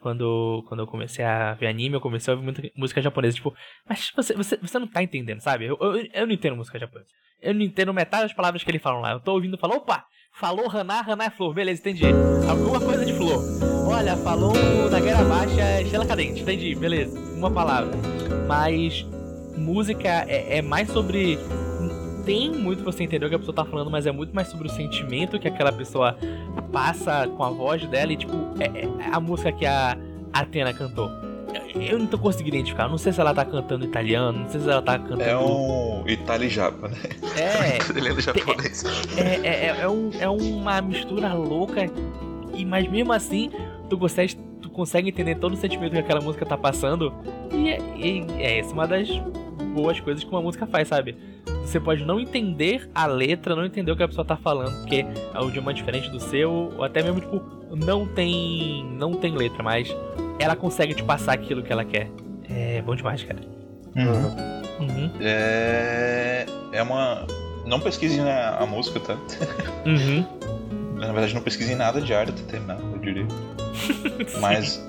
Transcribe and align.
quando, 0.00 0.64
quando 0.68 0.80
eu 0.80 0.86
comecei 0.86 1.24
a 1.24 1.54
ver 1.54 1.66
anime, 1.66 1.96
eu 1.96 2.00
comecei 2.00 2.32
a 2.32 2.36
ouvir 2.36 2.44
muita 2.44 2.62
música 2.76 3.02
japonesa. 3.02 3.36
Tipo, 3.36 3.54
mas 3.88 4.10
você, 4.14 4.34
você, 4.34 4.56
você 4.56 4.78
não 4.78 4.86
tá 4.86 5.02
entendendo, 5.02 5.40
sabe? 5.40 5.66
Eu, 5.66 5.76
eu, 5.80 6.06
eu 6.12 6.26
não 6.26 6.32
entendo 6.32 6.56
música 6.56 6.78
japonesa. 6.78 7.10
Eu 7.40 7.54
não 7.54 7.62
entendo 7.62 7.94
metade 7.94 8.24
das 8.24 8.32
palavras 8.32 8.62
que 8.62 8.70
ele 8.70 8.78
falam 8.78 9.00
lá. 9.00 9.12
Eu 9.12 9.20
tô 9.20 9.32
ouvindo 9.32 9.56
e 9.56 9.60
falo, 9.60 9.74
opa, 9.74 10.04
falou 10.32 10.70
Haná, 10.70 11.00
Haná 11.00 11.26
é 11.26 11.30
flor, 11.30 11.54
beleza, 11.54 11.80
entendi. 11.80 12.06
Alguma 12.48 12.80
coisa 12.80 13.04
de 13.04 13.12
flor. 13.12 13.42
Olha, 13.88 14.16
falou 14.16 14.52
na 14.90 15.00
guerra 15.00 15.24
baixa, 15.24 15.82
estrela 15.82 16.06
cadente, 16.06 16.42
entendi, 16.42 16.74
beleza. 16.74 17.18
Uma 17.36 17.50
palavra. 17.50 17.92
Mas 18.46 19.04
música 19.56 20.24
é, 20.28 20.58
é 20.58 20.62
mais 20.62 20.88
sobre 20.90 21.38
tem 22.28 22.50
muito 22.52 22.84
você 22.84 23.04
entender 23.04 23.24
o 23.24 23.28
que 23.30 23.34
a 23.36 23.38
pessoa 23.38 23.54
tá 23.54 23.64
falando, 23.64 23.90
mas 23.90 24.04
é 24.04 24.12
muito 24.12 24.34
mais 24.34 24.48
sobre 24.48 24.68
o 24.68 24.70
sentimento 24.70 25.38
que 25.38 25.48
aquela 25.48 25.72
pessoa 25.72 26.14
passa 26.70 27.26
com 27.26 27.42
a 27.42 27.48
voz 27.48 27.86
dela 27.86 28.12
e, 28.12 28.18
tipo, 28.18 28.34
é, 28.60 28.84
é 28.84 29.10
a 29.10 29.18
música 29.18 29.50
que 29.50 29.64
a 29.64 29.96
Atena 30.30 30.74
cantou. 30.74 31.10
Eu 31.74 31.98
não 31.98 32.06
tô 32.06 32.18
conseguindo 32.18 32.56
identificar. 32.56 32.86
Não 32.86 32.98
sei 32.98 33.14
se 33.14 33.20
ela 33.20 33.32
tá 33.32 33.46
cantando 33.46 33.86
italiano, 33.86 34.40
não 34.40 34.50
sei 34.50 34.60
se 34.60 34.68
ela 34.68 34.82
tá 34.82 34.98
cantando. 34.98 35.22
É 35.22 35.38
um 35.38 36.06
Itali-Japa, 36.06 36.88
né? 36.88 36.98
É. 37.34 37.78
Italiano 37.90 38.20
japonês. 38.20 38.84
É, 39.16 39.22
é, 39.22 39.66
é, 39.66 39.80
é, 39.80 39.88
um, 39.88 40.10
é 40.20 40.28
uma 40.28 40.82
mistura 40.82 41.32
louca. 41.32 41.86
E, 42.52 42.62
mas 42.62 42.86
mesmo 42.90 43.10
assim, 43.10 43.50
tu 43.88 43.96
consegue, 43.96 44.34
tu 44.60 44.68
consegue 44.68 45.08
entender 45.08 45.36
todo 45.36 45.54
o 45.54 45.56
sentimento 45.56 45.92
que 45.92 45.98
aquela 45.98 46.20
música 46.20 46.44
tá 46.44 46.58
passando. 46.58 47.10
E 47.50 47.70
é, 47.70 47.78
e 47.96 48.26
é 48.38 48.58
essa 48.58 48.74
uma 48.74 48.86
das 48.86 49.08
boas 49.74 49.98
coisas 49.98 50.22
que 50.22 50.28
uma 50.28 50.42
música 50.42 50.66
faz, 50.66 50.88
sabe? 50.88 51.16
Você 51.68 51.78
pode 51.78 52.02
não 52.02 52.18
entender 52.18 52.88
a 52.94 53.04
letra, 53.04 53.54
não 53.54 53.66
entender 53.66 53.92
o 53.92 53.96
que 53.96 54.02
a 54.02 54.08
pessoa 54.08 54.24
tá 54.24 54.38
falando, 54.38 54.74
porque 54.78 55.04
é 55.34 55.38
um 55.38 55.50
idioma 55.50 55.74
diferente 55.74 56.08
do 56.08 56.18
seu, 56.18 56.50
ou 56.50 56.82
até 56.82 57.02
mesmo, 57.02 57.20
tipo, 57.20 57.42
não 57.76 58.06
tem. 58.06 58.86
não 58.98 59.12
tem 59.12 59.36
letra, 59.36 59.62
mas 59.62 59.94
ela 60.38 60.56
consegue 60.56 60.94
te 60.94 61.02
passar 61.04 61.34
aquilo 61.34 61.62
que 61.62 61.70
ela 61.70 61.84
quer. 61.84 62.08
É 62.48 62.80
bom 62.80 62.96
demais, 62.96 63.22
cara. 63.22 63.40
Uhum. 63.94 64.86
Uhum. 64.86 65.10
É. 65.20 66.46
É 66.72 66.82
uma. 66.82 67.26
Não 67.66 67.78
pesquise 67.78 68.18
a, 68.18 68.60
a 68.60 68.66
música, 68.66 68.98
tá? 69.00 69.18
Uhum. 69.84 70.24
Na 70.96 71.12
verdade, 71.12 71.34
não 71.34 71.42
pesquise 71.42 71.74
nada 71.74 72.00
de 72.00 72.14
área 72.14 72.32
até 72.32 72.42
terminar, 72.44 72.78
eu 72.80 72.98
diria. 72.98 73.26
Mas. 74.40 74.82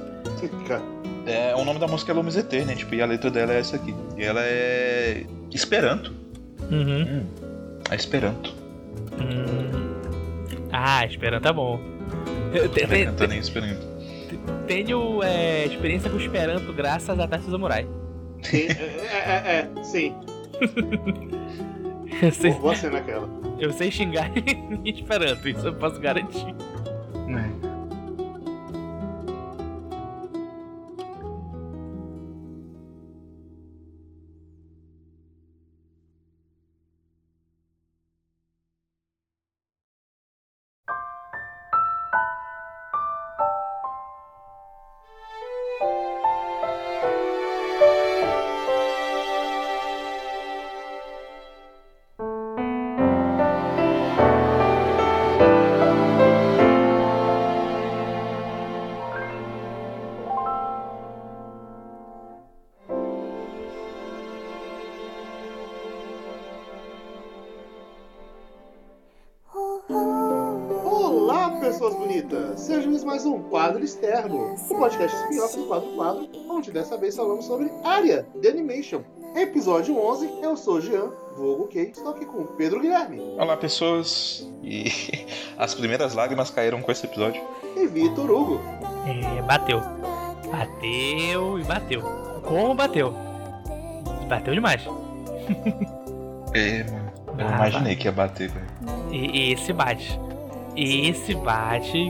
É, 1.25 1.53
o 1.55 1.65
nome 1.65 1.77
da 1.77 1.87
música 1.87 2.13
é 2.13 2.15
Lumes 2.15 2.37
Eterna, 2.37 2.73
tipo, 2.73 2.95
e 2.95 3.01
a 3.01 3.05
letra 3.05 3.29
dela 3.29 3.53
é 3.53 3.59
essa 3.59 3.75
aqui. 3.75 3.93
E 4.17 4.23
ela 4.23 4.39
é. 4.41 5.25
Esperanto. 5.51 6.28
Uhum. 6.71 7.01
Hum, 7.01 7.25
é 7.89 7.95
Esperanto. 7.95 8.53
Hum. 9.13 9.89
Ah, 10.71 11.05
Esperanto 11.05 11.47
é 11.47 11.53
bom. 11.53 11.79
Eu 12.53 12.69
te, 12.69 12.85
te, 12.85 13.05
cantando 13.05 13.33
em 13.33 13.39
Esperanto. 13.39 13.87
Tenho 14.67 15.23
é, 15.23 15.65
experiência 15.65 16.09
com 16.09 16.17
Esperanto 16.17 16.71
graças 16.73 17.19
a 17.19 17.27
Tassi 17.27 17.49
Samurai. 17.49 17.87
Sim, 18.43 18.67
é, 18.67 19.15
é, 19.15 19.69
é, 19.77 19.83
sim. 19.83 20.15
eu 22.21 22.31
sei, 22.31 22.51
Você 22.51 22.89
naquela. 22.89 23.29
Eu 23.59 23.71
sei 23.73 23.91
xingar 23.91 24.31
em 24.37 24.89
Esperanto, 24.89 25.47
isso 25.47 25.67
eu 25.67 25.73
posso 25.73 25.99
garantir. 25.99 26.55
Mais 73.09 73.25
um 73.25 73.43
Quadro 73.43 73.83
Externo, 73.83 74.55
o 74.55 74.75
podcast 74.75 75.15
spin-off 75.23 75.55
do 75.55 75.65
Quadro 75.67 75.89
Quadro, 75.95 76.29
onde 76.49 76.71
dessa 76.71 76.97
vez 76.97 77.15
falamos 77.15 77.45
sobre 77.45 77.69
Área 77.83 78.25
de 78.33 78.47
Animation. 78.47 79.01
Episódio 79.35 79.95
11, 79.95 80.39
eu 80.41 80.57
sou 80.57 80.81
Jean, 80.81 81.11
vulgo 81.35 81.65
Kate, 81.65 81.91
estou 81.91 82.11
aqui 82.11 82.25
com 82.25 82.43
Pedro 82.45 82.79
Guilherme. 82.79 83.19
Olá 83.37 83.55
pessoas, 83.55 84.49
e 84.63 84.85
as 85.59 85.75
primeiras 85.75 86.15
lágrimas 86.15 86.49
caíram 86.49 86.81
com 86.81 86.91
esse 86.91 87.05
episódio. 87.05 87.41
E 87.75 87.85
Vitor 87.85 88.31
Hugo. 88.31 88.61
É, 89.05 89.41
bateu. 89.43 89.81
Bateu 90.51 91.59
e 91.59 91.63
bateu. 91.63 92.01
Como 92.43 92.73
bateu? 92.73 93.13
Bateu 94.27 94.55
demais. 94.55 94.81
é, 96.53 96.83
mano. 96.83 97.11
Eu 97.37 97.47
ah, 97.47 97.55
imaginei 97.55 97.95
que 97.95 98.05
ia 98.05 98.11
bater, 98.11 98.49
velho. 98.49 98.67
E 99.11 99.53
esse 99.53 99.71
bate. 99.71 100.19
Esse 100.81 101.35
bate 101.35 102.09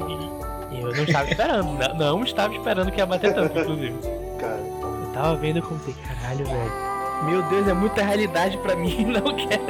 eu 0.72 0.96
não 0.96 1.03
estava 1.03 1.30
esperando, 1.30 1.78
não, 1.78 1.96
não, 1.96 2.24
estava 2.24 2.53
esperando 2.53 2.91
que 2.91 3.00
ia 3.00 3.06
bater 3.06 3.34
tanto, 3.34 3.57
inclusive. 3.59 3.96
Cara. 4.40 4.59
Eu 4.59 5.12
tava 5.13 5.35
vendo 5.35 5.62
como 5.62 5.75
assim, 5.75 5.94
caralho, 5.94 6.46
velho. 6.46 6.90
Meu 7.24 7.41
Deus, 7.44 7.68
é 7.68 7.74
muita 7.74 8.03
realidade 8.03 8.57
pra 8.59 8.75
mim, 8.75 9.06
não 9.12 9.35
quero. 9.35 9.63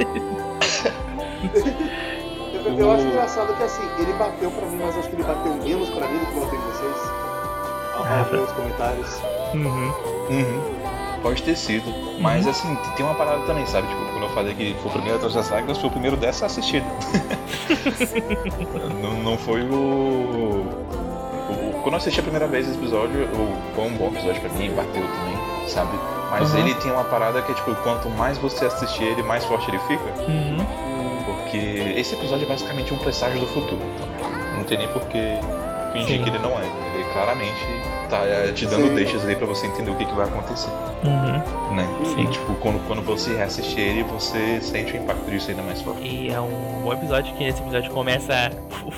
eu, 2.54 2.78
eu 2.78 2.92
acho 2.92 3.06
engraçado 3.06 3.56
que 3.56 3.62
assim, 3.62 3.82
ele 3.98 4.12
bateu 4.12 4.50
pra 4.50 4.66
mim, 4.66 4.78
mas 4.84 4.96
acho 4.98 5.08
que 5.08 5.16
ele 5.16 5.24
bateu 5.24 5.54
menos 5.54 5.90
pra 5.90 6.06
mim 6.06 6.18
do 6.18 6.26
que 6.26 6.40
bateu 6.40 6.58
em 6.58 6.62
vocês. 6.62 6.96
Ah, 8.02 8.26
ver 8.30 8.40
os 8.40 8.52
comentários. 8.52 9.20
Uhum. 9.54 9.92
Uhum. 10.30 11.20
Pode 11.22 11.42
ter 11.42 11.56
sido. 11.56 11.92
Mas 12.20 12.44
uhum. 12.44 12.50
assim, 12.50 12.78
tem 12.96 13.04
uma 13.04 13.14
parada 13.14 13.42
também, 13.46 13.66
sabe? 13.66 13.86
Tipo, 13.88 14.09
quando 14.20 14.24
eu 14.24 14.34
falei 14.34 14.54
que 14.54 14.74
foi 14.74 14.90
o 14.90 14.92
primeiro 14.92 15.16
atrás 15.16 15.34
das 15.34 15.50
lágrimas, 15.50 15.78
foi 15.78 15.88
o 15.88 15.92
primeiro 15.92 16.16
dessa 16.16 16.44
assistida. 16.44 16.84
não, 19.02 19.14
não 19.22 19.38
foi 19.38 19.62
o... 19.62 19.74
o. 19.74 21.80
Quando 21.82 21.94
eu 21.94 21.96
assisti 21.96 22.20
a 22.20 22.22
primeira 22.22 22.46
vez 22.46 22.68
esse 22.68 22.76
episódio, 22.76 23.26
foi 23.74 23.84
um 23.84 23.96
bom 23.96 24.08
episódio 24.08 24.42
pra 24.42 24.50
mim, 24.50 24.70
bateu 24.74 25.02
também, 25.02 25.68
sabe? 25.68 25.98
Mas 26.30 26.52
uhum. 26.52 26.58
ele 26.58 26.74
tem 26.74 26.92
uma 26.92 27.04
parada 27.04 27.40
que 27.40 27.50
é 27.50 27.54
tipo, 27.54 27.74
quanto 27.76 28.10
mais 28.10 28.36
você 28.36 28.66
assistir 28.66 29.04
ele, 29.04 29.22
mais 29.22 29.46
forte 29.46 29.70
ele 29.70 29.78
fica. 29.80 30.04
Uhum. 30.28 30.58
Porque 31.24 31.94
esse 31.96 32.14
episódio 32.14 32.44
é 32.44 32.48
basicamente 32.48 32.92
um 32.92 32.98
presságio 32.98 33.40
do 33.40 33.46
futuro. 33.46 33.80
Então 33.94 34.10
não 34.56 34.64
tem 34.64 34.76
nem 34.76 34.88
por 34.88 35.00
que 35.06 35.38
fingir 35.92 36.18
Sim. 36.18 36.22
que 36.24 36.30
ele 36.30 36.38
não 36.38 36.58
é. 36.58 36.64
Ele 36.94 37.04
claramente 37.12 37.66
tá 38.08 38.24
é, 38.24 38.52
te 38.52 38.66
dando 38.66 38.88
Sim. 38.88 38.94
deixas 38.94 39.26
aí 39.26 39.36
pra 39.36 39.46
você 39.46 39.66
entender 39.66 39.90
o 39.90 39.96
que, 39.96 40.04
que 40.04 40.14
vai 40.14 40.26
acontecer. 40.26 40.70
Uhum. 41.04 41.74
Né? 41.74 41.86
Sim. 42.04 42.22
E, 42.22 42.26
tipo, 42.28 42.54
quando, 42.56 42.84
quando 42.86 43.02
você 43.02 43.34
reassistir 43.34 43.78
ele, 43.78 44.02
você 44.02 44.60
sente 44.60 44.92
o 44.92 44.96
impacto 44.96 45.30
disso 45.30 45.50
ainda 45.50 45.62
mais 45.62 45.80
forte. 45.82 46.06
E 46.06 46.30
é 46.30 46.40
um 46.40 46.82
bom 46.82 46.92
episódio 46.92 47.34
que 47.36 47.44
esse 47.44 47.60
episódio 47.60 47.90
começa 47.92 48.50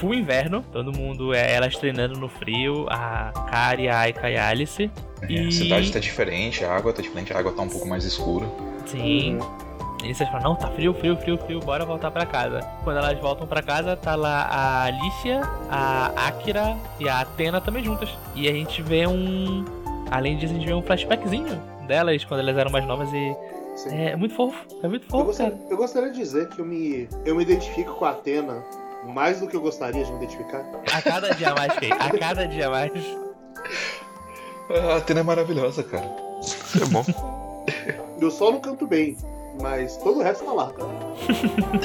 full 0.02 0.14
inverno, 0.14 0.64
todo 0.72 0.92
mundo, 0.92 1.32
é 1.32 1.54
elas 1.54 1.76
treinando 1.76 2.18
no 2.18 2.28
frio, 2.28 2.86
a 2.88 3.32
Kari, 3.50 3.88
a 3.88 4.00
Aika 4.00 4.30
e 4.30 4.36
a 4.36 4.48
Alice. 4.48 4.90
É, 5.22 5.26
e... 5.30 5.48
A 5.48 5.52
cidade 5.52 5.92
tá 5.92 6.00
diferente, 6.00 6.64
a 6.64 6.74
água 6.74 6.92
tá 6.92 7.00
diferente, 7.00 7.32
a 7.32 7.38
água 7.38 7.52
tá 7.52 7.62
um 7.62 7.68
pouco 7.68 7.86
mais 7.86 8.04
escura. 8.04 8.46
Sim. 8.86 9.36
Uhum. 9.36 9.61
E 10.02 10.12
vocês 10.12 10.28
falam, 10.28 10.50
não, 10.50 10.56
tá 10.56 10.68
frio, 10.68 10.92
frio, 10.94 11.16
frio, 11.16 11.38
frio, 11.38 11.60
bora 11.60 11.84
voltar 11.84 12.10
pra 12.10 12.26
casa. 12.26 12.60
Quando 12.82 12.96
elas 12.96 13.18
voltam 13.20 13.46
pra 13.46 13.62
casa, 13.62 13.96
tá 13.96 14.16
lá 14.16 14.42
a 14.50 14.84
Alicia, 14.84 15.42
a 15.70 16.26
Akira 16.26 16.76
e 16.98 17.08
a 17.08 17.20
Atena 17.20 17.60
também 17.60 17.84
juntas. 17.84 18.08
E 18.34 18.48
a 18.48 18.52
gente 18.52 18.82
vê 18.82 19.06
um. 19.06 19.64
Além 20.10 20.36
disso, 20.36 20.52
a 20.52 20.56
gente 20.56 20.66
vê 20.66 20.74
um 20.74 20.82
flashbackzinho 20.82 21.56
delas 21.86 22.24
quando 22.24 22.40
elas 22.40 22.56
eram 22.56 22.70
mais 22.70 22.84
novas 22.86 23.08
e. 23.12 23.36
Sim. 23.76 23.96
É 23.96 24.16
muito 24.16 24.34
fofo, 24.34 24.66
é 24.82 24.88
muito 24.88 25.06
fofo. 25.06 25.22
Eu 25.22 25.26
gostaria, 25.26 25.58
eu 25.70 25.76
gostaria 25.76 26.10
de 26.10 26.18
dizer 26.18 26.48
que 26.48 26.58
eu 26.58 26.64
me, 26.64 27.08
eu 27.24 27.34
me 27.34 27.42
identifico 27.42 27.94
com 27.94 28.04
a 28.04 28.10
Atena 28.10 28.62
mais 29.06 29.40
do 29.40 29.46
que 29.46 29.56
eu 29.56 29.60
gostaria 29.60 30.04
de 30.04 30.10
me 30.10 30.18
identificar. 30.18 30.64
A 30.92 31.00
cada 31.00 31.34
dia 31.34 31.54
mais, 31.54 31.72
Kay. 31.74 31.92
A 31.92 32.18
cada 32.18 32.46
dia 32.46 32.68
mais. 32.68 32.92
A 34.68 34.96
Atena 34.96 35.20
é 35.20 35.22
maravilhosa, 35.22 35.82
cara. 35.82 36.04
É 36.04 36.84
bom. 36.90 37.04
eu 38.20 38.30
só 38.30 38.50
não 38.50 38.60
canto 38.60 38.86
bem 38.86 39.16
mas 39.60 39.96
todo 39.98 40.20
o 40.20 40.22
resto 40.22 40.44
tá 40.44 40.52
lá. 40.52 40.72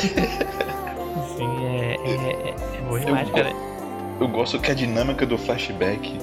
Sim, 1.35 1.65
é, 1.65 1.95
é, 2.05 2.49
é 2.49 2.81
bom 2.87 2.99
demais, 2.99 3.27
eu, 3.27 3.33
cara. 3.33 3.51
Eu 4.19 4.27
gosto 4.27 4.59
que 4.59 4.71
a 4.71 4.73
dinâmica 4.73 5.25
do 5.25 5.37
flashback 5.37 6.17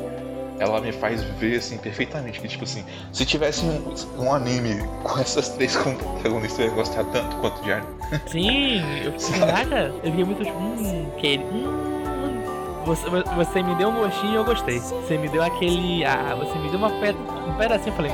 ela 0.58 0.80
me 0.80 0.92
faz 0.92 1.22
ver 1.22 1.56
assim 1.58 1.76
perfeitamente 1.78 2.40
que 2.40 2.46
tipo 2.46 2.62
assim, 2.64 2.84
se 3.12 3.26
tivesse 3.26 3.64
um, 3.64 3.94
um 4.18 4.32
anime 4.32 4.82
com 5.02 5.18
essas 5.18 5.48
três 5.50 5.76
como 5.76 5.96
protagonistas, 5.96 6.60
eu 6.60 6.66
ia 6.66 6.74
gostar 6.74 7.04
tanto 7.04 7.36
quanto 7.36 7.62
de 7.62 7.72
anime. 7.72 7.88
Sim, 8.26 8.82
eu 9.02 9.12
caraca, 9.38 9.92
eu 10.02 10.12
via 10.12 10.24
muito 10.24 10.44
tipo, 10.44 10.56
hum, 10.58 11.10
que. 11.18 11.38
Hum, 11.38 12.84
Você, 12.86 13.08
você 13.36 13.62
me 13.62 13.74
deu 13.76 13.88
um 13.88 13.94
gostinho 13.94 14.32
e 14.32 14.36
eu 14.36 14.44
gostei. 14.44 14.78
Você 14.78 15.16
me 15.18 15.28
deu 15.28 15.42
aquele. 15.42 16.04
Ah, 16.04 16.36
você 16.38 16.58
me 16.58 16.68
deu 16.68 16.78
uma 16.78 16.90
pe... 16.90 17.10
um 17.48 17.54
pedacinho. 17.56 17.92
Eu 17.92 17.96
falei, 17.96 18.12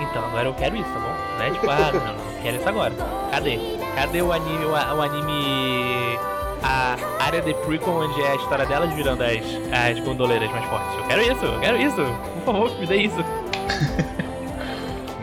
então 0.00 0.24
agora 0.24 0.48
eu 0.48 0.54
quero 0.54 0.74
isso, 0.76 0.88
tá 0.90 0.98
bom? 0.98 1.14
Não 1.38 1.44
é 1.44 1.50
tipo, 1.50 1.70
ah, 1.70 1.90
não, 1.92 2.14
não 2.14 2.42
quero 2.42 2.56
isso 2.56 2.68
agora. 2.68 2.92
Cadê? 3.30 3.58
Cadê 3.94 4.22
o 4.22 4.32
anime, 4.32 4.64
o, 4.64 4.70
o 4.70 5.02
anime. 5.02 6.18
A 6.64 6.96
área 7.18 7.40
de 7.42 7.52
prequel 7.54 7.92
onde 7.92 8.22
é 8.22 8.30
a 8.32 8.36
história 8.36 8.64
delas 8.66 8.92
virando 8.94 9.22
as, 9.24 9.30
as 9.90 9.98
gondoleiras 10.04 10.48
mais 10.52 10.64
fortes. 10.66 10.96
Eu 10.96 11.02
quero 11.04 11.22
isso, 11.22 11.44
eu 11.44 11.60
quero 11.60 11.76
isso. 11.76 12.04
Por 12.44 12.54
favor, 12.54 12.70
me 12.78 12.86
dê 12.86 12.96
isso. 12.98 13.16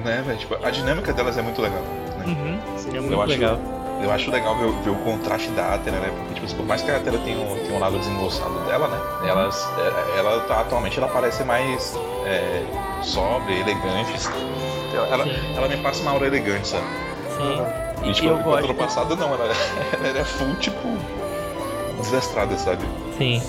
né, 0.04 0.24
velho? 0.26 0.38
Tipo, 0.38 0.56
a 0.66 0.70
dinâmica 0.70 1.14
delas 1.14 1.38
é 1.38 1.42
muito 1.42 1.62
legal. 1.62 1.82
Né? 1.82 2.26
Uhum, 2.28 2.60
Eu 2.94 3.02
muito 3.04 3.22
acho- 3.22 3.32
legal. 3.32 3.58
Eu 4.02 4.10
acho 4.14 4.32
legal 4.32 4.56
ver, 4.56 4.72
ver 4.82 4.92
o 4.92 4.96
contraste 4.96 5.50
da 5.52 5.74
Athena, 5.74 6.00
né? 6.00 6.10
Porque, 6.10 6.36
tipo, 6.46 6.56
por 6.56 6.66
mais 6.66 6.82
que 6.82 6.90
a 6.90 6.96
Athena 6.98 7.18
tenha 7.18 7.38
um, 7.38 7.58
tenha 7.58 7.74
um 7.76 7.80
lado 7.80 8.00
desengonçado 8.00 8.58
dela, 8.62 8.88
né? 8.88 8.98
Elas, 9.30 9.70
é, 9.78 10.20
ela 10.20 10.40
tá, 10.42 10.62
atualmente 10.62 10.98
ela 10.98 11.10
parece 11.10 11.44
mais 11.44 11.98
é, 12.26 12.64
sóbria, 13.02 13.56
elegante. 13.56 14.14
Ela, 15.00 15.08
ela, 15.14 15.24
Sim. 15.26 15.56
ela 15.56 15.68
me 15.68 15.78
passa 15.78 16.02
uma 16.02 16.12
aura 16.12 16.28
elegante, 16.28 16.68
sabe? 16.68 16.84
Sim. 17.38 17.62
E, 18.04 18.10
E 18.10 18.14
tipo, 18.14 18.28
eu 18.30 18.68
no 18.68 18.74
passado 18.76 19.16
não, 19.16 19.34
ela, 19.34 19.46
ela 19.94 20.08
era 20.08 20.26
full, 20.26 20.56
tipo, 20.56 20.88
desastrada, 22.02 22.58
sabe? 22.58 22.84
Sim. 23.18 23.42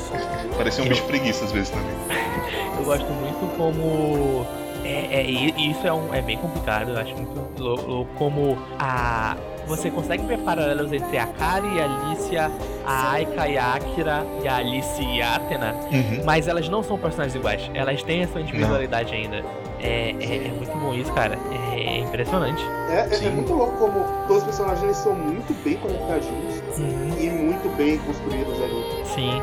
Parecia 0.57 0.83
um 0.83 0.87
Eu- 0.87 0.91
bicho 0.91 1.05
preguiça 1.05 1.45
às 1.45 1.53
vezes 1.53 1.71
também. 1.71 1.95
Eu 2.79 2.85
gosto 2.85 3.07
muito 3.13 3.57
como. 3.57 4.47
É, 4.85 5.21
é, 5.21 5.23
isso 5.23 5.87
é, 5.87 5.93
um, 5.93 6.13
é 6.15 6.23
bem 6.23 6.39
complicado, 6.39 6.91
eu 6.93 6.99
acho 6.99 7.15
muito 7.15 7.63
louco 7.63 8.11
como 8.17 8.59
a. 8.79 9.37
Você 9.67 9.91
consegue 9.91 10.25
ver 10.25 10.39
paralelos 10.39 10.91
entre 10.93 11.19
a 11.19 11.27
Kari 11.27 11.69
e 11.77 11.81
a 11.81 11.85
Alicia, 11.85 12.51
a 12.87 13.11
Aika 13.13 13.47
e 13.47 13.59
a 13.59 13.75
Akira, 13.75 14.25
e 14.43 14.49
a 14.49 14.57
Alice 14.57 15.01
e 15.03 15.21
a 15.23 15.37
Athena, 15.37 15.77
mas 16.25 16.49
elas 16.49 16.69
não 16.69 16.83
são 16.83 16.99
personagens 16.99 17.35
iguais, 17.37 17.71
elas 17.75 18.03
têm 18.03 18.23
essa 18.23 18.41
individualidade 18.41 19.15
ainda. 19.15 19.45
É, 19.83 20.15
é, 20.21 20.37
é 20.49 20.53
muito 20.57 20.77
bom 20.79 20.93
isso, 20.95 21.13
cara. 21.13 21.39
É 21.73 21.99
impressionante. 22.01 22.63
É, 22.91 23.09
é- 23.11 23.27
é 23.27 23.31
muito 23.31 23.53
louco 23.53 23.77
como 23.79 24.05
todos 24.27 24.39
os 24.39 24.45
personagens 24.45 24.83
eles 24.85 24.97
são 24.97 25.15
muito 25.15 25.53
bem 25.65 25.77
conectadinhos 25.77 26.61
Uhum. 26.79 27.17
e 27.19 27.31
muito 27.31 27.69
bem 27.77 27.99
construídos 27.99 28.55
ali. 28.63 29.03
Sim. 29.07 29.43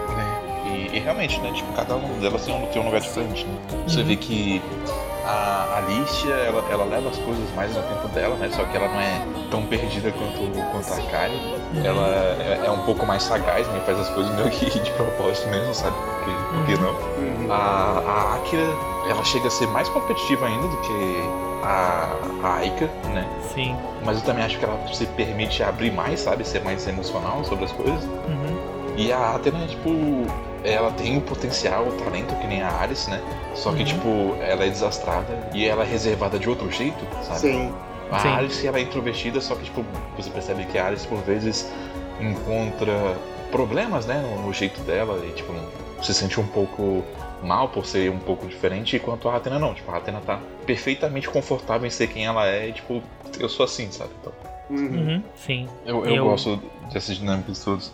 E, 0.66 0.98
e 0.98 1.00
realmente, 1.00 1.40
né? 1.42 1.52
Tipo, 1.54 1.72
cada 1.74 1.96
um 1.96 2.20
delas 2.20 2.44
tem 2.46 2.54
um, 2.54 2.66
tem 2.68 2.82
um 2.82 2.86
lugar 2.86 3.02
diferente, 3.02 3.46
né? 3.46 3.58
Você 3.88 4.02
Uhum. 4.02 4.06
vê 4.06 4.16
que 4.16 4.62
a 5.26 5.78
Alicia, 5.78 6.34
ela, 6.34 6.64
ela 6.72 6.86
leva 6.86 7.10
as 7.10 7.18
coisas 7.18 7.44
mais 7.56 7.76
no 7.76 7.82
tempo 7.84 8.08
dela, 8.10 8.36
né? 8.36 8.50
Só 8.52 8.64
que 8.64 8.78
ela 8.78 8.88
não 8.88 9.00
é 9.00 9.22
tão 9.52 9.64
perdida 9.66 10.12
quanto, 10.12 10.72
quanto 10.72 10.94
a 10.94 11.12
Kari. 11.12 11.34
Uhum. 11.74 11.86
Ela 11.86 12.08
é, 12.40 12.62
é 12.66 12.72
um 12.72 12.80
pouco 12.84 13.06
mais 13.06 13.24
sagaz, 13.24 13.68
né? 13.70 13.82
Faz 13.86 14.00
as 14.00 14.10
coisas 14.10 14.34
meio 14.36 14.50
que 14.50 14.66
de 14.80 14.92
propósito 14.92 15.48
mesmo, 15.50 15.74
sabe? 15.74 15.96
Porque, 15.96 16.32
por 16.54 16.66
que 16.66 16.82
não? 16.82 16.92
Uhum. 16.92 17.52
A, 17.52 18.04
a 18.06 18.36
Akira, 18.36 18.68
ela 19.10 19.24
chega 19.24 19.48
a 19.48 19.52
ser 19.52 19.68
mais 19.68 19.88
competitiva 19.90 20.46
ainda 20.46 20.68
do 20.68 20.78
que 20.78 21.22
a, 21.64 22.16
a 22.44 22.54
Aika, 22.58 22.86
né? 23.14 23.28
Sim. 23.54 23.76
Mas 24.04 24.18
eu 24.18 24.24
também 24.24 24.44
acho 24.44 24.58
que 24.60 24.66
ela 24.66 24.80
se 24.94 25.06
permite 25.08 25.64
abrir 25.64 25.92
mais, 25.92 26.20
sabe? 26.22 26.46
Ser 26.48 26.64
mais 26.64 26.88
emocional 26.88 27.44
sobre 27.44 27.66
as 27.66 27.72
coisas. 27.72 28.04
Uhum. 28.04 28.58
E 28.98 29.12
a 29.12 29.36
Athena, 29.36 29.66
tipo, 29.68 29.90
ela 30.64 30.92
tem 30.92 31.18
o 31.18 31.22
potencial, 31.22 31.84
o 31.88 31.92
talento 32.04 32.36
que 32.36 32.48
nem 32.48 32.62
a 32.62 32.82
Alice, 32.82 33.10
né? 33.10 33.22
Só 33.54 33.72
que, 33.72 33.80
Uhum. 33.80 33.86
tipo, 33.86 34.10
ela 34.42 34.66
é 34.66 34.70
desastrada 34.70 35.50
e 35.54 35.66
ela 35.68 35.84
é 35.84 35.88
reservada 35.88 36.38
de 36.40 36.50
outro 36.50 36.70
jeito, 36.72 37.04
sabe? 37.24 37.40
Sim. 37.40 37.74
A 38.12 38.20
Sim. 38.20 38.28
Alice, 38.30 38.66
ela 38.68 38.78
é 38.78 38.82
introvertida, 38.82 39.40
só 39.42 39.54
que, 39.56 39.66
tipo, 39.66 39.84
você 40.16 40.30
percebe 40.30 40.66
que 40.66 40.78
a 40.78 40.88
Alice, 40.88 41.06
por 41.08 41.20
vezes, 41.20 41.70
encontra 42.20 43.16
problemas, 43.52 44.06
né? 44.06 44.22
No, 44.22 44.46
no 44.48 44.54
jeito 44.54 44.80
dela 44.82 45.24
e, 45.26 45.32
tipo, 45.32 45.54
se 46.02 46.14
sente 46.14 46.40
um 46.40 46.48
pouco 46.48 47.04
mal 47.42 47.70
por 47.70 47.86
ser 47.86 48.10
um 48.12 48.20
pouco 48.20 48.48
diferente, 48.48 48.96
enquanto 48.96 49.30
a 49.30 49.36
Athena 49.36 49.60
não. 49.60 49.74
Tipo, 49.74 49.92
a 49.92 49.98
Athena 49.98 50.22
tá 50.26 50.40
perfeitamente 50.66 51.30
confortável 51.30 51.88
em 51.88 51.92
ser 51.92 52.08
quem 52.08 52.26
ela 52.26 52.48
é 52.48 52.70
e, 52.70 52.74
tipo, 52.74 53.02
eu 53.40 53.48
sou 53.50 53.64
assim, 53.64 53.92
sabe? 53.92 54.12
Então, 54.22 54.34
Uhum. 54.70 54.86
Uhum. 54.98 55.24
Sim. 55.34 55.70
eu, 55.86 56.06
eu, 56.06 56.16
Eu- 56.18 56.24
gosto 56.26 56.62
dessas 56.92 57.16
dinâmicas 57.16 57.64
todas. 57.64 57.94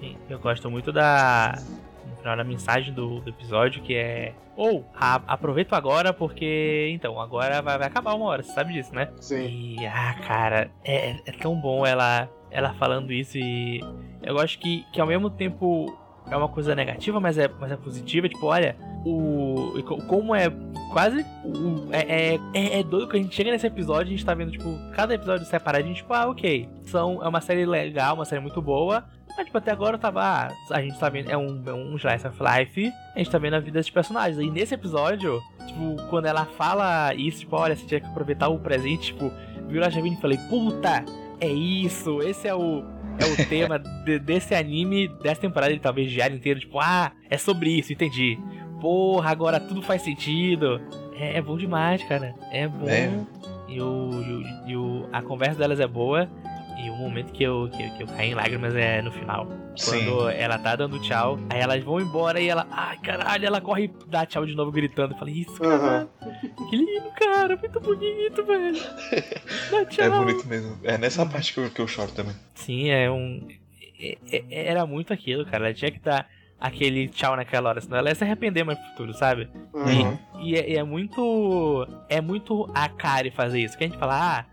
Sim, 0.00 0.16
eu 0.30 0.38
gosto 0.38 0.70
muito 0.70 0.90
da. 0.90 1.58
No 2.08 2.16
final 2.16 2.36
da 2.38 2.44
mensagem 2.44 2.94
do, 2.94 3.20
do 3.20 3.28
episódio, 3.28 3.82
que 3.82 3.94
é. 3.94 4.32
Ou, 4.56 4.82
a- 4.98 5.20
aproveito 5.26 5.74
agora 5.74 6.14
porque. 6.14 6.88
Então, 6.94 7.20
agora 7.20 7.60
vai, 7.60 7.76
vai 7.76 7.86
acabar 7.86 8.14
uma 8.14 8.24
hora, 8.26 8.42
você 8.42 8.50
sabe 8.52 8.72
disso, 8.72 8.94
né? 8.94 9.08
Sim. 9.20 9.76
E, 9.78 9.86
ah, 9.86 10.14
cara, 10.26 10.70
é, 10.82 11.16
é 11.26 11.32
tão 11.32 11.54
bom 11.54 11.84
ela, 11.84 12.30
ela 12.50 12.74
falando 12.74 13.12
isso 13.12 13.36
e. 13.38 13.80
Eu 14.22 14.34
gosto 14.34 14.58
que, 14.58 14.84
que 14.92 15.00
ao 15.00 15.06
mesmo 15.06 15.30
tempo 15.30 15.96
é 16.28 16.36
uma 16.36 16.48
coisa 16.48 16.74
negativa, 16.74 17.20
mas 17.20 17.38
é, 17.38 17.48
mas 17.60 17.70
é 17.70 17.76
positiva. 17.76 18.28
Tipo, 18.28 18.46
olha, 18.46 18.76
o. 19.04 19.80
co- 19.84 19.98
Como 20.06 20.34
é 20.34 20.50
quase. 20.92 21.24
o- 21.44 21.88
é, 21.92 22.34
é, 22.34 22.40
é, 22.54 22.80
é 22.80 22.82
doido 22.82 23.08
que 23.08 23.16
a 23.16 23.20
gente 23.22 23.34
chega 23.34 23.50
nesse 23.50 23.66
episódio 23.66 24.10
e 24.10 24.14
a 24.14 24.16
gente 24.16 24.24
tá 24.26 24.34
vendo, 24.34 24.50
tipo, 24.50 24.64
cada 24.94 25.14
episódio 25.14 25.46
separadinho, 25.46 25.94
tipo, 25.94 26.12
ah, 26.12 26.26
ok. 26.28 26.68
São, 26.84 27.22
é 27.22 27.28
uma 27.28 27.40
série 27.40 27.64
legal, 27.66 28.14
uma 28.14 28.24
série 28.24 28.40
muito 28.40 28.60
boa. 28.60 29.04
Mas, 29.36 29.44
tipo, 29.46 29.58
até 29.58 29.70
agora 29.70 29.96
eu 29.96 30.00
tava. 30.00 30.22
Ah, 30.22 30.48
a 30.70 30.80
gente 30.80 30.98
tá 30.98 31.08
vendo. 31.10 31.30
É 31.30 31.36
um, 31.36 31.62
é 31.66 31.72
um 31.72 31.94
slice 31.96 32.26
of 32.26 32.38
life. 32.42 32.90
A 33.14 33.18
gente 33.18 33.30
tá 33.30 33.36
vendo 33.38 33.54
a 33.54 33.60
vida 33.60 33.78
dos 33.78 33.90
personagens. 33.90 34.38
E 34.38 34.50
nesse 34.50 34.72
episódio, 34.74 35.40
tipo, 35.66 35.96
quando 36.08 36.24
ela 36.24 36.46
fala 36.46 37.12
isso, 37.14 37.40
tipo, 37.40 37.54
olha, 37.54 37.76
você 37.76 37.84
tinha 37.86 38.00
que 38.00 38.06
aproveitar 38.06 38.48
o 38.48 38.58
presente, 38.58 39.12
tipo, 39.12 39.30
viu 39.68 39.84
a 39.84 39.90
Javine 39.90 40.16
e 40.16 40.20
falei, 40.20 40.38
puta, 40.48 41.04
é 41.40 41.48
isso, 41.48 42.20
esse 42.22 42.46
é 42.48 42.54
o. 42.54 42.82
É 43.18 43.24
o 43.24 43.36
tema 43.48 43.78
de- 43.78 44.18
desse 44.18 44.54
anime, 44.54 45.08
dessa 45.22 45.40
temporada 45.40 45.72
e 45.72 45.78
talvez 45.78 46.10
diário 46.10 46.36
inteiro, 46.36 46.60
tipo, 46.60 46.78
ah, 46.80 47.12
é 47.30 47.38
sobre 47.38 47.70
isso, 47.70 47.92
entendi. 47.92 48.38
Porra, 48.80 49.30
agora 49.30 49.58
tudo 49.58 49.80
faz 49.82 50.02
sentido. 50.02 50.80
É, 51.18 51.38
é 51.38 51.42
bom 51.42 51.56
demais, 51.56 52.02
cara. 52.04 52.34
É 52.52 52.68
bom. 52.68 52.86
É. 52.88 53.10
E, 53.68 53.80
o, 53.80 54.10
e, 54.22 54.32
o, 54.32 54.68
e 54.68 54.76
o- 54.76 55.08
a 55.12 55.22
conversa 55.22 55.58
delas 55.58 55.80
é 55.80 55.86
boa. 55.86 56.28
E 56.78 56.90
o 56.90 56.96
momento 56.96 57.32
que 57.32 57.42
eu, 57.42 57.68
que, 57.72 57.90
que 57.90 58.02
eu 58.02 58.06
caí 58.06 58.30
em 58.30 58.34
lágrimas 58.34 58.74
é 58.74 59.00
no 59.02 59.10
final. 59.10 59.46
Quando 59.84 60.28
ela 60.30 60.58
tá 60.58 60.76
dando 60.76 60.98
tchau, 61.00 61.38
aí 61.50 61.60
elas 61.60 61.82
vão 61.82 62.00
embora 62.00 62.40
e 62.40 62.48
ela, 62.48 62.66
ai 62.70 62.98
caralho, 62.98 63.46
ela 63.46 63.60
corre 63.60 63.84
e 63.84 63.90
dá 64.08 64.24
tchau 64.26 64.44
de 64.46 64.54
novo 64.54 64.70
gritando. 64.70 65.14
Eu 65.14 65.18
falei, 65.18 65.34
isso, 65.34 65.58
cara, 65.60 65.74
Aham. 65.74 66.08
que 66.70 66.76
lindo, 66.76 67.10
cara, 67.18 67.56
muito 67.56 67.80
bonito, 67.80 68.44
velho. 68.44 68.78
Dá 69.70 69.84
tchau. 69.88 70.04
É 70.04 70.10
bonito 70.10 70.46
mesmo. 70.46 70.78
É 70.84 70.98
nessa 70.98 71.24
parte 71.26 71.52
que 71.54 71.60
eu, 71.60 71.70
que 71.70 71.80
eu 71.80 71.88
choro 71.88 72.12
também. 72.12 72.34
Sim, 72.54 72.90
é 72.90 73.10
um. 73.10 73.46
é- 73.98 74.18
é- 74.30 74.44
Era 74.68 74.86
muito 74.86 75.12
aquilo, 75.12 75.44
cara. 75.46 75.64
Ela 75.66 75.74
tinha 75.74 75.90
que 75.90 75.98
dar 76.00 76.28
aquele 76.60 77.08
tchau 77.08 77.36
naquela 77.36 77.70
hora, 77.70 77.80
senão 77.80 77.98
ela 77.98 78.08
ia 78.10 78.14
se 78.14 78.24
arrepender 78.24 78.64
mais 78.64 78.78
no 78.78 78.84
futuro, 78.86 79.12
sabe? 79.14 79.48
Aham. 79.74 80.18
E 80.40 80.56
é, 80.56 80.70
e 80.72 80.76
é 80.76 80.82
muito. 80.82 81.86
É 82.08 82.20
muito 82.20 82.70
a 82.74 82.88
Kari 82.88 83.30
fazer 83.30 83.60
isso. 83.60 83.76
Que 83.76 83.84
a 83.84 83.86
gente 83.88 83.98
fala, 83.98 84.38
ah, 84.40 84.44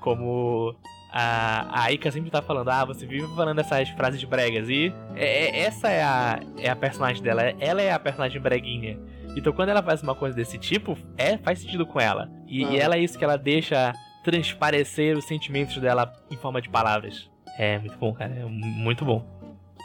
como 0.00 0.74
a, 1.12 1.80
a 1.80 1.82
Aika 1.84 2.10
sempre 2.10 2.30
tá 2.30 2.42
falando, 2.42 2.68
ah, 2.68 2.84
você 2.84 3.06
vive 3.06 3.26
falando 3.34 3.58
essas 3.58 3.88
frases 3.90 4.22
bregas. 4.24 4.68
E 4.68 4.92
é- 5.14 5.46
é- 5.56 5.60
essa 5.60 5.88
é 5.88 6.02
a, 6.02 6.40
é 6.58 6.68
a 6.68 6.76
personagem 6.76 7.22
dela. 7.22 7.42
Ela 7.60 7.82
é 7.82 7.92
a 7.92 7.98
personagem 7.98 8.40
breguinha. 8.40 8.98
Então 9.36 9.52
quando 9.52 9.68
ela 9.68 9.82
faz 9.82 10.02
uma 10.02 10.14
coisa 10.14 10.34
desse 10.36 10.58
tipo, 10.58 10.96
é, 11.18 11.36
faz 11.38 11.58
sentido 11.60 11.86
com 11.86 12.00
ela. 12.00 12.30
E, 12.46 12.64
Ah. 12.64 12.70
e 12.70 12.78
ela 12.78 12.96
é 12.96 13.00
isso 13.00 13.18
que 13.18 13.24
ela 13.24 13.36
deixa 13.36 13.92
transparecer 14.24 15.16
os 15.16 15.24
sentimentos 15.26 15.76
dela 15.78 16.12
em 16.30 16.36
forma 16.36 16.60
de 16.60 16.68
palavras. 16.68 17.30
É 17.58 17.78
muito 17.78 17.96
bom, 17.98 18.12
cara. 18.12 18.34
É 18.34 18.44
muito 18.44 19.04
bom. 19.04 19.24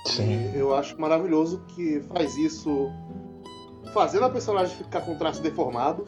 Sim. 0.05 0.51
Eu 0.55 0.75
acho 0.75 0.99
maravilhoso 0.99 1.63
que 1.75 2.01
faz 2.13 2.35
isso 2.37 2.91
fazendo 3.93 4.25
a 4.25 4.29
personagem 4.29 4.75
ficar 4.75 5.01
com 5.01 5.13
o 5.13 5.17
traço 5.17 5.41
deformado 5.43 6.05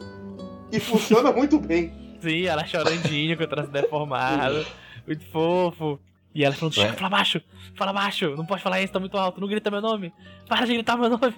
e 0.72 0.80
funciona 0.80 1.30
muito 1.32 1.58
bem. 1.60 1.92
Sim, 2.20 2.46
ela 2.46 2.64
chorandinho 2.66 3.36
com 3.36 3.44
o 3.44 3.46
traço 3.46 3.70
deformado. 3.70 4.64
Muito 5.06 5.24
fofo. 5.26 5.98
E 6.34 6.44
ela 6.44 6.54
falando, 6.54 6.80
É. 6.80 6.92
fala 6.92 7.08
baixo, 7.08 7.40
fala 7.76 7.92
baixo, 7.92 8.34
não 8.36 8.44
pode 8.44 8.62
falar 8.62 8.82
isso, 8.82 8.92
tá 8.92 8.98
muito 8.98 9.16
alto, 9.16 9.40
não 9.40 9.46
grita 9.46 9.70
meu 9.70 9.80
nome. 9.80 10.12
Para 10.48 10.66
de 10.66 10.74
gritar 10.74 10.96
meu 10.96 11.08
nome. 11.10 11.34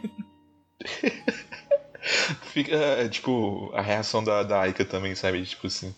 Fica, 2.53 2.75
é, 2.75 3.09
tipo, 3.09 3.71
a 3.75 3.83
reação 3.83 4.23
da, 4.23 4.43
da 4.43 4.61
Aika 4.63 4.85
também, 4.85 5.15
sabe? 5.15 5.43
Tipo 5.45 5.67
assim. 5.67 5.95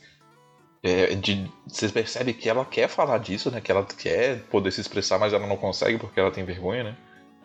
É, 0.83 1.15
de, 1.15 1.51
você 1.67 1.89
percebe 1.89 2.33
que 2.33 2.49
ela 2.49 2.65
quer 2.65 2.89
falar 2.89 3.19
disso, 3.19 3.51
né? 3.51 3.61
Que 3.61 3.71
ela 3.71 3.85
quer 3.85 4.43
poder 4.45 4.71
se 4.71 4.81
expressar, 4.81 5.19
mas 5.19 5.33
ela 5.33 5.47
não 5.47 5.57
consegue 5.57 5.99
porque 5.99 6.19
ela 6.19 6.31
tem 6.31 6.45
vergonha, 6.45 6.85
né? 6.85 6.97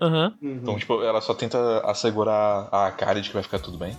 Uhum. 0.01 0.33
Então, 0.41 0.77
tipo, 0.77 1.01
ela 1.03 1.19
só 1.21 1.33
tenta 1.33 1.79
assegurar 1.79 2.69
a 2.71 2.91
Kari 2.91 3.21
de 3.21 3.29
que 3.29 3.33
vai 3.33 3.43
ficar 3.43 3.59
tudo 3.59 3.77
bem. 3.77 3.97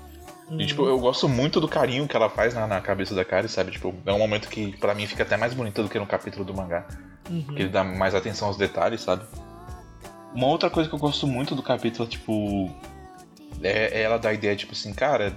Uhum. 0.51 0.61
E, 0.61 0.67
tipo, 0.67 0.87
eu 0.87 0.99
gosto 0.99 1.29
muito 1.29 1.61
do 1.61 1.67
carinho 1.69 2.07
que 2.07 2.15
ela 2.15 2.29
faz 2.29 2.53
na, 2.55 2.67
na 2.67 2.81
cabeça 2.81 3.15
da 3.15 3.25
Kari, 3.25 3.49
sabe? 3.49 3.71
Tipo, 3.73 3.95
é 4.05 4.13
um 4.13 4.19
momento 4.19 4.49
que 4.49 4.77
pra 4.77 4.95
mim 4.95 5.07
fica 5.07 5.23
até 5.23 5.37
mais 5.37 5.55
bonito 5.55 5.83
do 5.83 5.89
que 5.89 5.99
no 5.99 6.07
capítulo 6.07 6.45
do 6.45 6.53
mangá. 6.55 6.87
Uhum. 7.31 7.43
Que 7.55 7.63
ele 7.63 7.69
dá 7.71 7.83
mais 7.83 8.15
atenção 8.15 8.49
aos 8.49 8.57
detalhes, 8.57 9.01
sabe? 9.01 9.25
Uma 10.35 10.49
outra 10.49 10.69
coisa 10.69 10.89
que 10.89 10.95
eu 10.95 10.99
gosto 10.99 11.27
muito 11.27 11.55
do 11.55 11.63
capítulo, 11.63 12.07
tipo. 12.09 12.71
É, 13.63 14.01
é 14.01 14.03
ela 14.03 14.19
dar 14.19 14.31
a 14.31 14.35
ideia, 14.35 14.55
tipo 14.55 14.73
assim, 14.73 14.93
cara. 14.93 15.35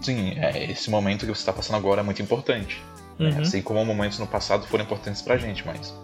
Sim, 0.00 0.34
é, 0.38 0.70
esse 0.70 0.90
momento 0.90 1.20
que 1.26 1.34
você 1.34 1.44
tá 1.46 1.52
passando 1.52 1.76
agora 1.76 2.00
é 2.00 2.04
muito 2.04 2.20
importante. 2.20 2.82
né? 3.18 3.30
Uhum. 3.30 3.40
Assim 3.42 3.62
como 3.62 3.84
momentos 3.84 4.18
no 4.18 4.26
passado 4.26 4.66
foram 4.66 4.84
importantes 4.84 5.22
pra 5.22 5.36
gente, 5.36 5.64
mas. 5.66 5.94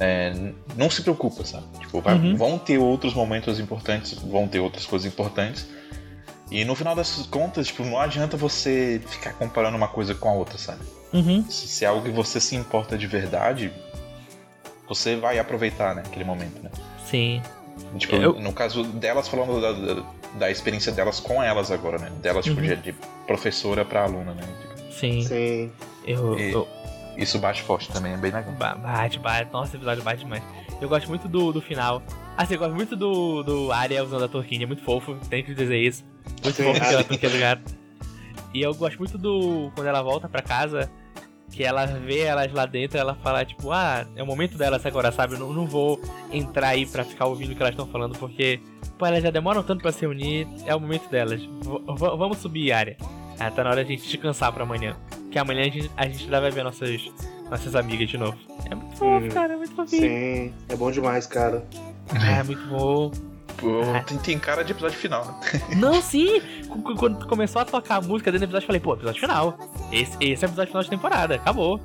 é, 0.00 0.32
não 0.76 0.90
se 0.90 1.02
preocupa, 1.02 1.44
sabe? 1.44 1.66
Tipo, 1.78 2.00
vai- 2.00 2.16
Uhum. 2.16 2.36
vão 2.36 2.58
ter 2.58 2.78
outros 2.78 3.14
momentos 3.14 3.60
importantes, 3.60 4.14
vão 4.14 4.48
ter 4.48 4.58
outras 4.58 4.84
coisas 4.84 5.06
importantes. 5.10 5.68
E 6.50 6.64
no 6.64 6.74
final 6.74 6.94
das 6.94 7.26
contas, 7.26 7.68
tipo, 7.68 7.82
não 7.84 7.98
adianta 7.98 8.36
você 8.36 9.00
ficar 9.06 9.32
comparando 9.32 9.76
uma 9.76 9.88
coisa 9.88 10.14
com 10.14 10.28
a 10.28 10.32
outra, 10.32 10.58
sabe? 10.58 10.80
Uhum. 11.12 11.44
Se, 11.48 11.66
se 11.66 11.84
é 11.84 11.88
algo 11.88 12.02
que 12.04 12.10
você 12.10 12.40
se 12.40 12.54
importa 12.54 12.98
de 12.98 13.06
verdade, 13.06 13.72
você 14.88 15.16
vai 15.16 15.38
aproveitar, 15.38 15.94
né, 15.94 16.02
aquele 16.04 16.24
momento, 16.24 16.62
né? 16.62 16.70
Sim. 17.06 17.42
Tipo, 17.98 18.16
Eu- 18.16 18.38
no 18.40 18.52
caso 18.52 18.84
delas, 18.84 19.26
falando 19.28 19.60
da, 19.60 19.72
da, 19.72 20.02
da 20.38 20.50
experiência 20.50 20.92
delas 20.92 21.18
com 21.18 21.42
elas 21.42 21.70
agora, 21.70 21.98
né? 21.98 22.10
Delas, 22.20 22.44
tipo, 22.44 22.60
Uhum. 22.60 22.66
de, 22.66 22.76
de 22.76 22.92
professora 23.26 23.84
pra 23.84 24.04
aluna, 24.04 24.34
né? 24.34 24.42
Tipo, 24.42 24.92
Sim. 24.92 25.22
Sim. 25.22 25.72
Eu, 26.06 26.38
E- 26.38 26.52
eu- 26.52 26.68
isso 27.16 27.38
bate 27.38 27.62
forte 27.62 27.90
também, 27.90 28.12
é 28.12 28.16
bem 28.16 28.30
legal. 28.30 28.52
ba- 28.52 28.74
Bate, 28.74 29.18
bate. 29.18 29.50
Nossa, 29.52 29.68
esse 29.70 29.76
episódio 29.76 30.02
bate 30.04 30.20
demais. 30.22 30.42
Eu 30.80 30.88
gosto 30.88 31.08
muito 31.08 31.26
do, 31.26 31.52
do 31.52 31.60
final. 31.62 32.02
Assim, 32.36 32.54
eu 32.54 32.58
gosto 32.60 32.74
muito 32.74 32.94
do, 32.96 33.42
do 33.42 33.72
Arya 33.72 34.04
usando 34.04 34.24
a 34.24 34.28
torquinha. 34.28 34.64
É 34.64 34.66
muito 34.66 34.82
fofo, 34.82 35.16
tem 35.30 35.42
que 35.42 35.54
dizer 35.54 35.78
isso. 35.78 36.04
Muito 36.42 36.56
fofo 36.56 36.70
aquela 36.70 36.86
Arya. 36.98 37.04
torquinha 37.04 37.32
do 37.32 37.38
gato. 37.38 37.74
E 38.52 38.62
eu 38.62 38.74
gosto 38.74 38.98
muito 38.98 39.18
do. 39.18 39.70
Quando 39.74 39.86
ela 39.86 40.02
volta 40.02 40.28
pra 40.28 40.40
casa, 40.42 40.90
que 41.50 41.64
ela 41.64 41.86
vê 41.86 42.20
elas 42.20 42.52
lá 42.52 42.66
dentro, 42.66 42.98
ela 42.98 43.14
fala, 43.16 43.44
tipo, 43.44 43.70
ah, 43.72 44.06
é 44.14 44.22
o 44.22 44.26
momento 44.26 44.56
delas 44.56 44.84
agora, 44.86 45.10
sabe? 45.10 45.34
Eu 45.34 45.40
não, 45.40 45.52
não 45.52 45.66
vou 45.66 46.00
entrar 46.32 46.68
aí 46.68 46.86
pra 46.86 47.04
ficar 47.04 47.26
ouvindo 47.26 47.52
o 47.52 47.56
que 47.56 47.62
elas 47.62 47.72
estão 47.74 47.86
falando, 47.86 48.16
porque, 48.18 48.60
pô, 48.98 49.06
elas 49.06 49.22
já 49.22 49.30
demoram 49.30 49.62
tanto 49.62 49.82
pra 49.82 49.90
se 49.92 50.06
unir, 50.06 50.46
é 50.66 50.74
o 50.74 50.80
momento 50.80 51.08
delas. 51.10 51.40
V- 51.42 52.16
vamos 52.16 52.38
subir, 52.38 52.70
área. 52.72 52.96
Ah, 53.38 53.50
tá 53.50 53.64
na 53.64 53.70
hora 53.70 53.84
de 53.84 53.92
a 53.92 53.96
gente 53.96 54.06
descansar 54.08 54.52
pra 54.52 54.62
amanhã. 54.62 54.96
Que 55.32 55.38
amanhã 55.38 55.62
a 55.62 55.64
gente, 55.64 55.90
a 55.96 56.06
gente 56.06 56.28
já 56.28 56.38
vai 56.38 56.52
ver 56.52 56.62
nossas, 56.62 57.10
nossas 57.50 57.74
amigas 57.74 58.08
de 58.08 58.16
novo. 58.16 58.38
É 58.70 58.74
muito 58.76 58.92
fofo, 58.96 59.24
Uhum. 59.24 59.28
cara, 59.30 59.54
é 59.54 59.56
muito 59.56 59.74
fofinho. 59.74 60.02
Sim. 60.02 60.52
É 60.68 60.76
bom 60.76 60.90
demais, 60.92 61.26
cara. 61.26 61.64
Ah, 62.10 62.38
é 62.38 62.42
muito 62.44 62.64
bom. 62.68 63.10
Pô, 63.56 63.80
Ah. 63.94 64.00
tem, 64.02 64.18
tem 64.18 64.38
cara 64.38 64.62
de 64.64 64.72
episódio 64.72 64.98
final, 64.98 65.24
né? 65.24 65.34
Não, 65.76 66.00
sim! 66.02 66.40
Qu- 66.68 66.82
qu- 66.82 66.94
Quando 66.96 67.26
começou 67.26 67.62
a 67.62 67.64
tocar 67.64 67.96
a 67.96 68.00
música 68.00 68.30
dentro 68.32 68.46
do 68.46 68.50
episódio, 68.50 68.64
eu 68.64 68.66
falei, 68.66 68.80
pô, 68.80 68.94
episódio 68.94 69.20
final. 69.20 69.56
Esse, 69.92 70.16
esse 70.20 70.44
é 70.44 70.48
o 70.48 70.50
episódio 70.50 70.68
final 70.70 70.82
de 70.82 70.90
temporada, 70.90 71.34
acabou. 71.36 71.80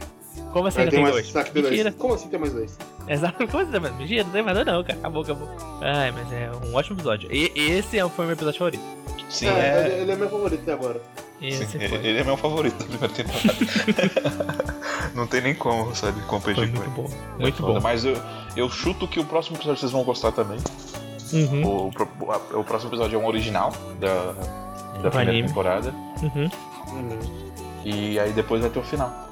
Como 0.54 0.68
assim 0.68 0.80
ainda 0.80 0.92
tem 0.92 1.04
tem 1.04 1.12
mais. 1.14 1.32
dois? 1.32 1.52
Tem? 1.52 1.64
Mentira. 1.64 1.92
Como 1.92 2.14
assim 2.14 2.28
tem 2.30 2.40
mais 2.40 2.54
dois? 2.54 2.78
Exato, 3.08 3.46
como 3.50 3.64
assim? 3.64 3.80
Mas 3.80 3.96
Mentira, 3.98 4.24
não 4.24 4.32
tem 4.32 4.42
mais 4.44 4.56
dois 4.56 4.68
não, 4.68 4.84
cara. 4.84 4.98
Acabou, 5.00 5.22
acabou. 5.22 5.50
Ai, 5.82 6.12
mas 6.12 6.32
é 6.32 6.50
um 6.66 6.74
ótimo 6.76 6.96
episódio. 6.98 7.32
E 7.32 7.52
esse 7.56 8.00
é- 8.00 8.10
foi 8.10 8.26
o 8.26 8.28
meu 8.28 8.36
episódio 8.36 8.58
favorito. 8.58 8.84
Sim, 9.30 9.48
é, 9.48 9.52
é. 9.52 9.86
Ele, 9.86 10.02
ele 10.02 10.12
é 10.12 10.16
meu 10.16 10.30
favorito 10.30 10.62
até 10.64 10.74
agora. 10.74 11.02
Esse 11.42 11.66
Sim, 11.68 11.78
ele, 11.82 11.96
ele 12.08 12.18
é 12.20 12.24
meu 12.24 12.36
favorito 12.36 12.78
da 12.84 13.08
primeira 13.08 13.10
temporada. 13.14 14.70
Não 15.14 15.28
tem 15.28 15.42
nem 15.42 15.54
como, 15.56 15.96
sabe, 15.96 16.20
competir 16.22 16.56
Foi 16.56 16.68
com 16.68 16.78
muito 16.78 17.00
ele. 17.02 17.08
bom. 17.08 17.36
É 17.38 17.42
Muito 17.42 17.58
foda, 17.62 17.74
bom. 17.74 17.80
Mas 17.82 18.04
eu, 18.06 18.18
eu 18.56 18.70
chuto 18.70 19.08
que 19.08 19.20
o 19.20 19.26
próximo 19.26 19.56
episódio 19.58 19.80
vocês 19.80 19.92
vão 19.92 20.04
gostar 20.04 20.32
também. 20.32 20.58
Uhum. 21.33 21.63
O, 21.65 21.88
o, 22.55 22.59
o 22.59 22.63
próximo 22.63 22.89
episódio 22.91 23.15
é 23.19 23.21
um 23.21 23.25
original 23.27 23.71
da, 24.00 24.33
da 25.01 25.09
primeira 25.09 25.31
anime. 25.31 25.48
temporada. 25.48 25.93
Uhum. 26.21 26.50
E 27.86 28.19
aí 28.19 28.31
depois 28.33 28.62
vai 28.62 28.69
ter 28.69 28.79
o 28.79 28.83
final. 28.83 29.29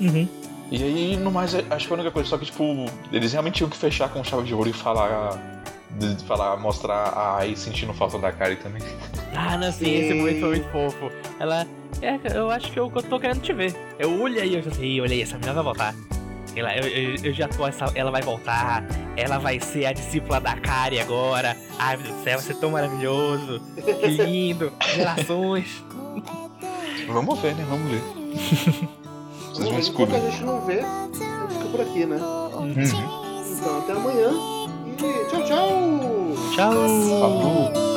Uhum. 0.00 0.28
E 0.70 0.82
aí, 0.82 1.16
no 1.16 1.30
mais, 1.30 1.54
acho 1.54 1.64
que 1.64 1.86
foi 1.86 1.96
a 1.96 2.00
única 2.00 2.10
coisa. 2.10 2.28
Só 2.28 2.36
que, 2.36 2.44
tipo, 2.46 2.64
eles 3.12 3.32
realmente 3.32 3.54
tinham 3.54 3.70
que 3.70 3.76
fechar 3.76 4.08
com 4.08 4.22
chave 4.24 4.42
de 4.44 4.54
ouro 4.54 4.68
e 4.68 4.72
falar. 4.72 5.38
de- 5.98 6.22
falar, 6.24 6.56
mostrar 6.58 7.08
a 7.08 7.36
Ai 7.38 7.54
sentindo 7.56 7.94
falta 7.94 8.18
da 8.18 8.32
Kari 8.32 8.56
também. 8.56 8.82
Ah, 9.38 9.58
não, 9.58 9.70
sim, 9.70 9.92
esse 9.94 10.14
momento 10.14 10.40
foi 10.40 10.48
muito 10.48 10.68
fofo. 10.70 11.10
Ela. 11.38 11.66
É, 12.00 12.18
eu 12.34 12.50
acho 12.50 12.72
que 12.72 12.78
eu, 12.80 12.90
eu 12.94 13.02
tô 13.02 13.20
querendo 13.20 13.42
te 13.42 13.52
ver. 13.52 13.76
Eu 13.98 14.18
olhei 14.22 14.40
aí, 14.42 14.54
eu 14.54 14.62
sei, 14.72 14.98
olha 14.98 15.12
aí, 15.12 15.20
essa 15.20 15.34
menina 15.34 15.52
vai 15.52 15.62
voltar. 15.62 15.94
Ela, 16.56 16.74
eu, 16.74 16.86
eu, 16.86 17.14
eu 17.22 17.34
já 17.34 17.46
tô, 17.46 17.66
essa, 17.66 17.84
ela 17.94 18.10
vai 18.10 18.22
voltar, 18.22 18.82
ela 19.14 19.38
vai 19.38 19.60
ser 19.60 19.84
a 19.84 19.92
discípula 19.92 20.40
da 20.40 20.56
Kari 20.56 20.98
agora. 20.98 21.54
Ai, 21.78 21.98
meu 21.98 22.06
Deus 22.06 22.16
do 22.16 22.24
céu, 22.24 22.38
vai 22.38 22.46
ser 22.46 22.54
tão 22.54 22.70
maravilhoso. 22.70 23.60
Que 23.74 24.06
lindo, 24.08 24.72
gerações. 24.94 25.84
Vamos 27.06 27.38
ver, 27.40 27.54
né? 27.54 27.66
Vamos 27.68 27.90
ver. 27.90 28.02
Vocês 29.52 29.68
vão 29.68 29.78
Enquanto 29.78 30.14
a 30.14 30.30
gente 30.30 30.44
não 30.44 30.60
vê, 30.62 30.76
fica 30.76 31.68
por 31.70 31.80
aqui, 31.82 32.06
né? 32.06 32.16
Uhum. 32.16 32.74
Então 33.58 33.78
até 33.78 33.92
amanhã 33.92 34.30
e 34.98 35.30
tchau, 35.30 35.44
tchau! 35.44 35.70
Tchau! 36.54 36.72
Falou! 36.72 37.95